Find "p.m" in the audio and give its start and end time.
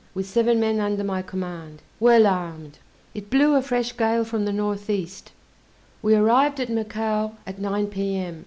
7.85-8.39